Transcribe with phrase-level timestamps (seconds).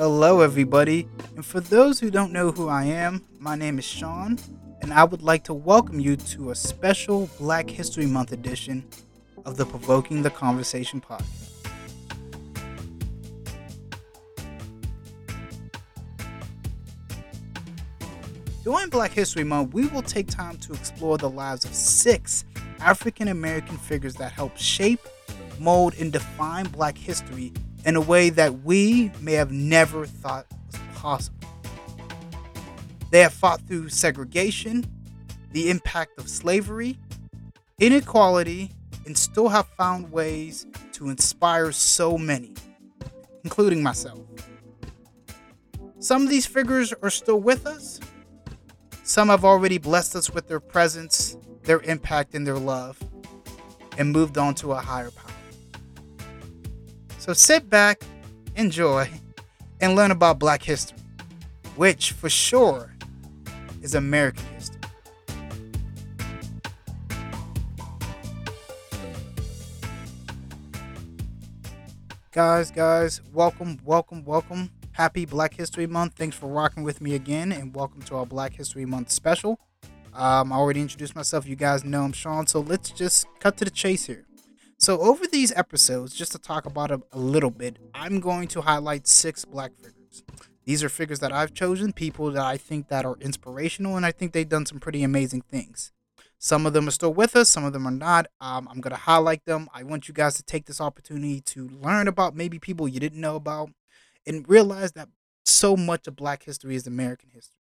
[0.00, 1.06] Hello, everybody.
[1.36, 4.38] And for those who don't know who I am, my name is Sean,
[4.80, 8.82] and I would like to welcome you to a special Black History Month edition
[9.44, 11.26] of the Provoking the Conversation podcast.
[18.64, 22.46] During Black History Month, we will take time to explore the lives of six
[22.78, 25.06] African American figures that helped shape,
[25.58, 27.52] mold, and define Black history
[27.84, 31.36] in a way that we may have never thought was possible.
[33.10, 34.84] They have fought through segregation,
[35.52, 36.98] the impact of slavery,
[37.80, 38.70] inequality,
[39.06, 42.54] and still have found ways to inspire so many,
[43.42, 44.20] including myself.
[45.98, 48.00] Some of these figures are still with us.
[49.02, 52.98] Some have already blessed us with their presence, their impact, and their love,
[53.98, 55.29] and moved on to a higher power.
[57.20, 58.02] So sit back,
[58.56, 59.06] enjoy,
[59.82, 60.96] and learn about Black history,
[61.76, 62.94] which for sure
[63.82, 64.80] is American history.
[72.32, 74.70] Guys, guys, welcome, welcome, welcome.
[74.92, 76.14] Happy Black History Month.
[76.14, 79.60] Thanks for rocking with me again, and welcome to our Black History Month special.
[80.14, 81.46] Um, I already introduced myself.
[81.46, 84.24] You guys know I'm Sean, so let's just cut to the chase here.
[84.80, 88.62] So, over these episodes, just to talk about a, a little bit, I'm going to
[88.62, 90.22] highlight six black figures.
[90.64, 94.10] These are figures that I've chosen, people that I think that are inspirational, and I
[94.10, 95.92] think they've done some pretty amazing things.
[96.38, 98.28] Some of them are still with us, some of them are not.
[98.40, 99.68] Um, I'm going to highlight them.
[99.74, 103.20] I want you guys to take this opportunity to learn about maybe people you didn't
[103.20, 103.68] know about
[104.26, 105.10] and realize that
[105.44, 107.59] so much of black history is American history.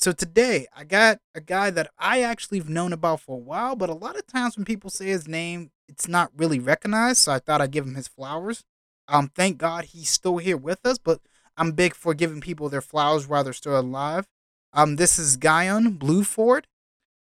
[0.00, 3.74] So today I got a guy that I actually have known about for a while,
[3.74, 7.18] but a lot of times when people say his name, it's not really recognized.
[7.18, 8.62] So I thought I'd give him his flowers.
[9.08, 11.20] Um, thank God he's still here with us, but
[11.56, 14.28] I'm big for giving people their flowers while they're still alive.
[14.72, 16.66] Um, this is Guion Bluford.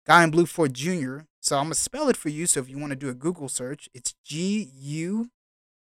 [0.08, 1.26] Guion Bluford Jr.
[1.42, 2.46] So I'm gonna spell it for you.
[2.46, 5.32] So if you want to do a Google search, it's G U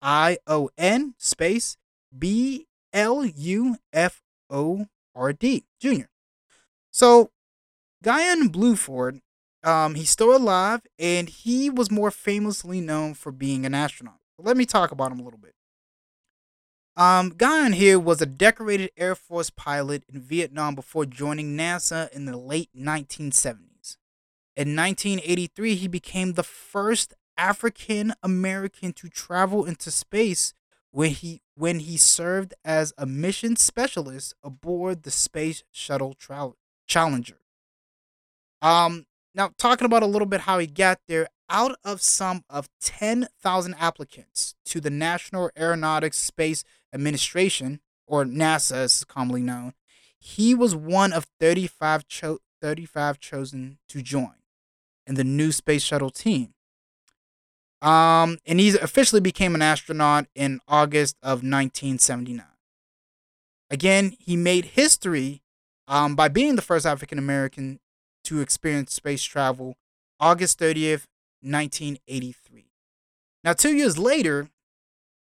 [0.02, 1.78] I O N space
[2.18, 6.08] B L U F O R D Jr.
[6.96, 7.32] So
[8.06, 9.20] Guion Bluford,
[9.66, 14.20] um, he's still alive, and he was more famously known for being an astronaut.
[14.38, 15.56] Let me talk about him a little bit.
[16.96, 22.24] Um, Guion here was a decorated Air Force pilot in Vietnam before joining NASA in
[22.24, 23.98] the late 1970s.
[24.56, 30.54] In 1983, he became the first African American to travel into space
[30.92, 36.54] when he when he served as a mission specialist aboard the Space Shuttle tra-
[36.88, 37.38] Challenger.
[38.62, 41.28] Um, now talking about a little bit how he got there.
[41.48, 49.04] Out of some of 10,000 applicants to the National Aeronautics Space Administration, or NASA as
[49.04, 49.74] commonly known,
[50.18, 54.34] he was one of 35, cho- 35 chosen to join
[55.06, 56.56] in the new space shuttle team.
[57.82, 62.44] Um, and he officially became an astronaut in August of 1979.
[63.70, 65.44] Again, he made history
[65.88, 67.80] um, by being the first African American
[68.26, 69.76] to experience space travel,
[70.20, 71.06] August 30th,
[71.42, 72.66] 1983.
[73.44, 74.50] Now, two years later,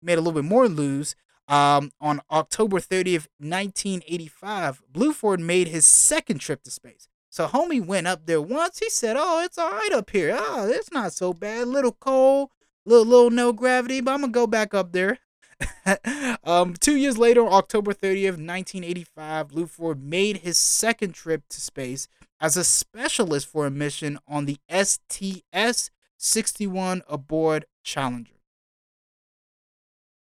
[0.02, 1.16] made a little bit more news.
[1.48, 7.08] Um, on October 30th, 1985, Bluford made his second trip to space.
[7.30, 8.80] So homie went up there once.
[8.80, 10.36] He said, "Oh, it's all right up here.
[10.38, 11.68] Oh, it's not so bad.
[11.68, 12.50] Little cold,
[12.86, 15.20] little little no gravity, but I'm gonna go back up there."
[16.44, 22.08] um, two years later, on October 30th, 1985, Bluford made his second trip to space
[22.40, 28.34] as a specialist for a mission on the STS 61 aboard Challenger.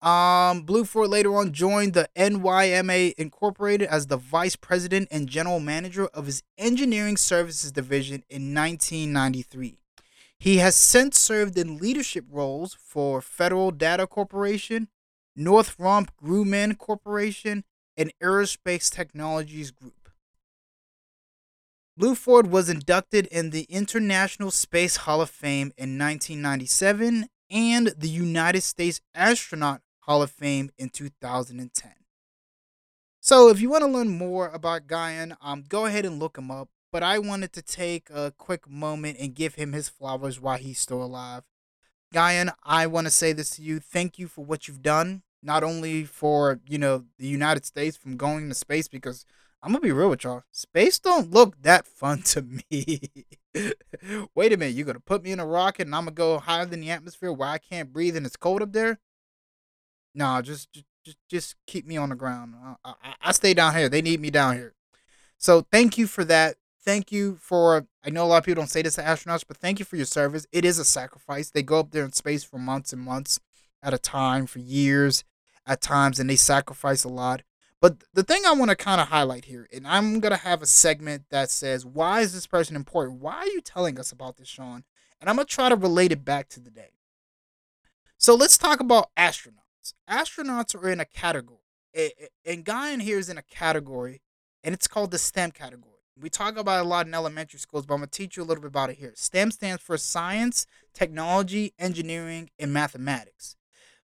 [0.05, 6.09] Um, Bluford later on joined the NYMA Incorporated as the vice president and general manager
[6.09, 9.79] of his engineering services division in 1993.
[10.39, 14.89] He has since served in leadership roles for Federal Data Corporation,
[15.37, 17.65] Northrop Grumman Corporation,
[17.97, 20.09] and Aerospace Technologies Group.
[21.99, 28.63] Bluford was inducted in the International Space Hall of Fame in 1997 and the United
[28.63, 31.93] States Astronaut Hall of Fame in 2010.
[33.21, 36.51] So, if you want to learn more about Guion, um, go ahead and look him
[36.51, 36.69] up.
[36.93, 40.79] But I wanted to take a quick moment and give him his flowers while he's
[40.79, 41.45] still alive.
[42.15, 43.81] Guion, I want to say this to you.
[43.81, 48.17] Thank you for what you've done, not only for you know the United States from
[48.17, 49.27] going to space, because
[49.63, 53.01] I'm gonna be real with y'all, space don't look that fun to me.
[54.35, 56.67] Wait a minute, you're gonna put me in a rocket and I'm gonna go higher
[56.67, 59.01] than the atmosphere where I can't breathe and it's cold up there?
[60.15, 62.55] No, just, just just just keep me on the ground.
[62.85, 63.89] I, I, I stay down here.
[63.89, 64.75] They need me down here.
[65.39, 66.57] So thank you for that.
[66.85, 67.87] Thank you for.
[68.05, 69.97] I know a lot of people don't say this to astronauts, but thank you for
[69.97, 70.47] your service.
[70.53, 71.51] It is a sacrifice.
[71.51, 73.41] They go up there in space for months and months
[73.83, 75.25] at a time, for years
[75.67, 77.43] at times, and they sacrifice a lot.
[77.81, 80.67] But the thing I want to kind of highlight here, and I'm gonna have a
[80.67, 83.21] segment that says, "Why is this person important?
[83.21, 84.85] Why are you telling us about this, Sean?"
[85.21, 86.93] And I'm gonna try to relate it back to the day.
[88.19, 89.95] So let's talk about astronauts.
[90.09, 91.61] Astronauts are in a category,
[92.45, 94.23] and Guion here is in a category,
[94.63, 95.94] and it's called the STEM category.
[96.21, 98.63] We talk about a lot in elementary schools, but I'm gonna teach you a little
[98.63, 99.13] bit about it here.
[99.17, 103.57] STEM stands for science, technology, engineering, and mathematics.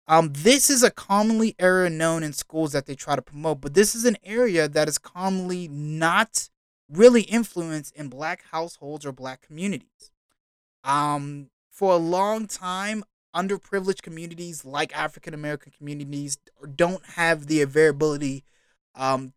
[0.07, 3.75] Um, this is a commonly area known in schools that they try to promote, but
[3.75, 6.49] this is an area that is commonly not
[6.89, 10.11] really influenced in black households or black communities.
[10.83, 13.03] Um, for a long time,
[13.35, 16.37] underprivileged communities like African American communities
[16.75, 18.43] don't have the availability
[18.95, 19.33] um,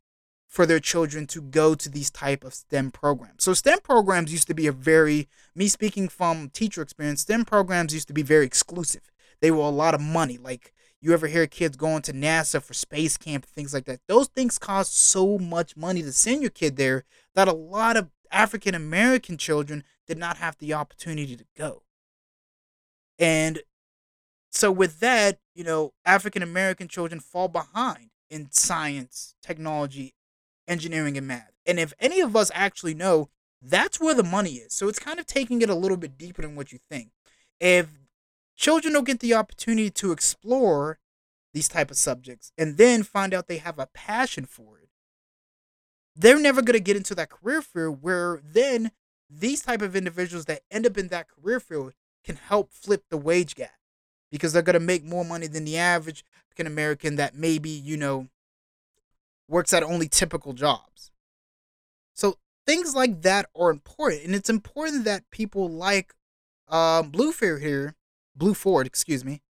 [0.54, 3.42] for their children to go to these type of STEM programs.
[3.42, 7.92] So STEM programs used to be a very me speaking from teacher experience, STEM programs
[7.92, 9.10] used to be very exclusive.
[9.40, 10.38] They were a lot of money.
[10.38, 13.98] Like you ever hear kids going to NASA for space camp things like that.
[14.06, 17.02] Those things cost so much money to send your kid there
[17.34, 21.82] that a lot of African American children did not have the opportunity to go.
[23.18, 23.58] And
[24.52, 30.14] so with that, you know, African American children fall behind in science, technology,
[30.68, 31.52] engineering, and math.
[31.66, 33.28] And if any of us actually know,
[33.62, 34.74] that's where the money is.
[34.74, 37.10] So it's kind of taking it a little bit deeper than what you think.
[37.60, 37.88] If
[38.56, 40.98] children don't get the opportunity to explore
[41.52, 44.88] these type of subjects and then find out they have a passion for it,
[46.16, 48.90] they're never going to get into that career field where then
[49.30, 51.92] these type of individuals that end up in that career field
[52.24, 53.74] can help flip the wage gap
[54.30, 56.24] because they're going to make more money than the average
[56.58, 58.28] American that maybe, you know,
[59.48, 61.10] works at only typical jobs.
[62.14, 66.14] So things like that are important, and it's important that people like
[66.68, 67.94] um, Bluefair here,
[68.38, 69.42] Bluford, excuse me,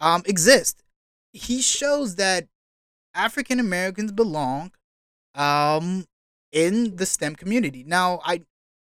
[0.00, 0.82] um, exist.
[1.32, 2.48] He shows that
[3.14, 4.72] African Americans belong
[5.34, 6.06] um,
[6.50, 7.84] in the STEM community.
[7.84, 8.42] Now, I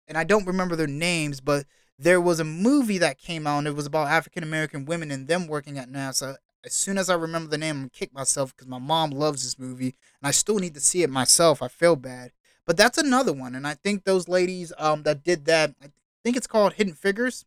[0.06, 1.64] and I don't remember their names, but
[1.98, 5.28] there was a movie that came out and it was about African American women and
[5.28, 8.68] them working at NASA as soon as I remember the name, I'm kick myself because
[8.68, 11.62] my mom loves this movie, and I still need to see it myself.
[11.62, 12.32] I feel bad,
[12.66, 15.88] but that's another one, and I think those ladies um that did that, I
[16.24, 17.44] think it's called Hidden Figures.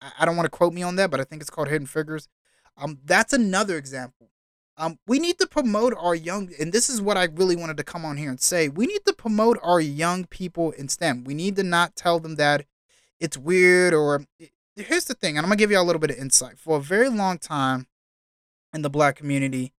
[0.00, 1.86] I, I don't want to quote me on that, but I think it's called Hidden
[1.86, 2.28] Figures.
[2.76, 4.30] Um, that's another example.
[4.78, 7.84] Um, we need to promote our young, and this is what I really wanted to
[7.84, 8.68] come on here and say.
[8.68, 11.24] We need to promote our young people in STEM.
[11.24, 12.64] We need to not tell them that
[13.20, 14.24] it's weird or.
[14.74, 16.58] Here's the thing, and I'm gonna give you a little bit of insight.
[16.58, 17.86] For a very long time,
[18.72, 19.72] in the black community.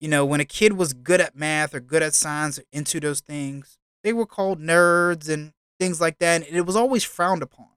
[0.00, 3.00] You know, when a kid was good at math or good at science or into
[3.00, 6.46] those things, they were called nerds and things like that.
[6.46, 7.68] And it was always frowned upon.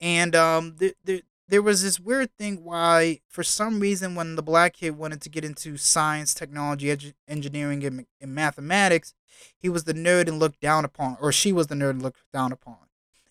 [0.00, 4.42] And um, there, there, there was this weird thing why, for some reason, when the
[4.42, 9.14] black kid wanted to get into science, technology, edu- engineering, and, and mathematics,
[9.58, 12.20] he was the nerd and looked down upon, or she was the nerd and looked
[12.32, 12.78] down upon.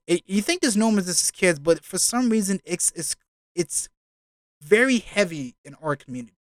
[0.07, 3.15] It, you think this normal as this is kids, but for some reason, it's it's
[3.55, 3.89] it's
[4.65, 6.37] very heavy in our community.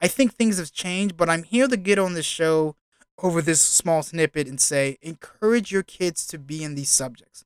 [0.00, 2.76] I think things have changed, but I'm here to get on this show
[3.22, 7.44] over this small snippet and say encourage your kids to be in these subjects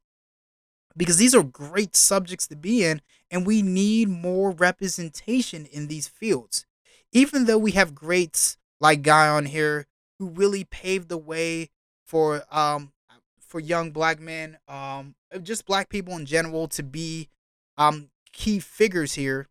[0.97, 6.09] because these are great subjects to be in and we need more representation in these
[6.09, 6.65] fields
[7.13, 9.87] even though we have greats like Guion here
[10.19, 11.69] who really paved the way
[12.05, 12.93] for um
[13.39, 17.29] for young black men um just black people in general to be
[17.77, 19.49] um key figures here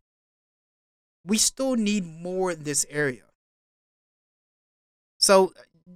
[1.26, 3.24] we still need more in this area.
[5.18, 5.54] So,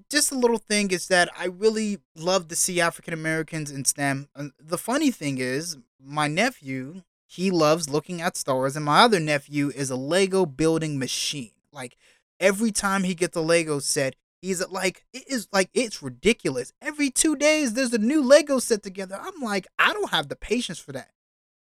[0.10, 4.30] just a little thing is that I really love to see African Americans in STEM.
[4.36, 9.20] Uh, the funny thing is, my nephew, he loves looking at stars, and my other
[9.20, 11.52] nephew is a Lego building machine.
[11.72, 11.98] Like,
[12.40, 16.74] every time he gets a Lego set, he's like, it is like, it's ridiculous.
[16.82, 19.20] Every two days, there's a new Lego set together.
[19.22, 21.12] I'm like, I don't have the patience for that.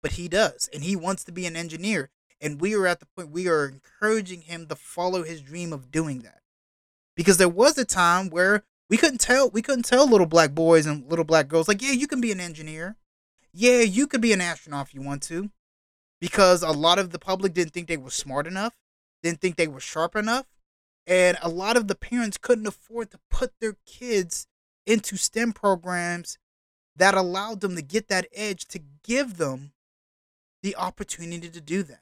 [0.02, 2.10] But he does, and he wants to be an engineer.
[2.42, 5.92] And we are at the point we are encouraging him to follow his dream of
[5.92, 6.40] doing that.
[7.16, 10.84] Because there was a time where we couldn't tell we couldn't tell little black boys
[10.84, 12.96] and little black girls like, yeah, you can be an engineer.
[13.54, 15.50] Yeah, you could be an astronaut if you want to.
[16.20, 18.74] Because a lot of the public didn't think they were smart enough,
[19.22, 20.46] didn't think they were sharp enough.
[21.06, 24.46] And a lot of the parents couldn't afford to put their kids
[24.86, 26.38] into STEM programs
[26.96, 29.72] that allowed them to get that edge to give them
[30.62, 32.01] the opportunity to do that.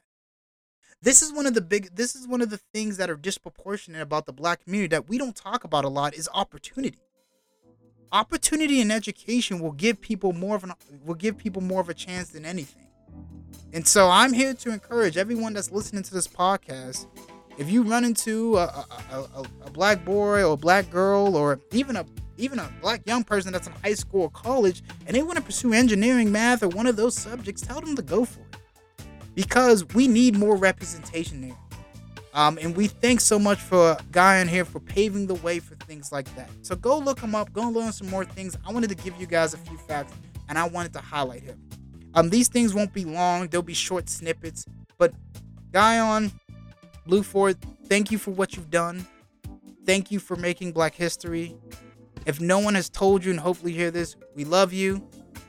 [1.01, 4.01] This is one of the big this is one of the things that are disproportionate
[4.01, 6.99] about the black community that we don't talk about a lot is opportunity.
[8.11, 11.93] Opportunity in education will give people more of an will give people more of a
[11.93, 12.87] chance than anything.
[13.73, 17.07] And so i'm here to encourage everyone that's listening to this podcast
[17.57, 21.59] if you run into a, a, a, a black boy or a black girl or
[21.71, 22.05] even a
[22.37, 25.43] even a black young person that's in high school or college and they want to
[25.43, 28.60] pursue engineering math or one of those subjects tell them to go for it
[29.35, 31.57] because we need more representation there
[32.33, 36.11] um, and we thank so much for Guion here for paving the way for things
[36.11, 36.49] like that.
[36.61, 38.57] So go look him up, go learn some more things.
[38.65, 40.13] I wanted to give you guys a few facts
[40.47, 41.61] and I wanted to highlight him.
[42.13, 44.65] Um, these things won't be long, they'll be short snippets.
[44.97, 45.13] But
[45.71, 46.31] Guy on
[47.05, 47.57] Blue Ford,
[47.87, 49.05] thank you for what you've done.
[49.85, 51.55] Thank you for making Black history.
[52.25, 55.05] If no one has told you, and hopefully hear this, we love you.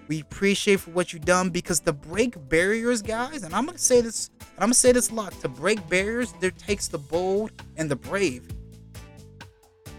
[0.08, 4.00] We appreciate for what you've done because to break barriers, guys, and I'm gonna say
[4.00, 7.52] this, and I'm gonna say this a lot, to break barriers, there takes the bold
[7.76, 8.46] and the brave.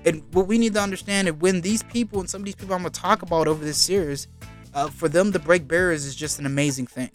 [0.06, 2.76] And what we need to understand is when these people and some of these people
[2.76, 4.28] I'm gonna talk about over this series,
[4.74, 7.12] uh, for them to break barriers is just an amazing thing.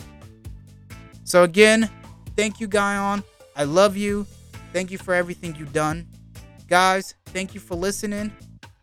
[1.24, 1.90] So again,
[2.36, 3.22] thank you, Guion.
[3.54, 4.26] I love you.
[4.72, 6.06] Thank you for everything you've done.
[6.68, 8.32] Guys, thank you for listening.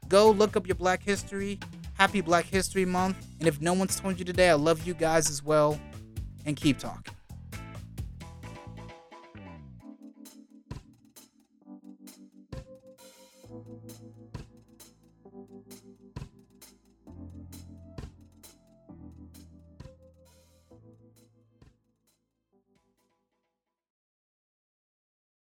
[0.08, 1.60] Go look up your Black History.
[1.96, 3.18] Happy Black History Month.
[3.40, 5.80] And if no one's told you today, I love you guys as well.
[6.46, 7.15] And keep talking.